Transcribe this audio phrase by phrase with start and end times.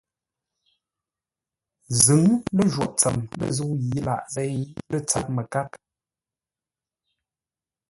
[2.03, 2.23] Zʉ̌ŋ
[2.55, 4.55] ləjwôghʼ tsəm lə̂ zə̂u yi laʼ zěi
[4.91, 5.69] lə̂ tsâr məkár.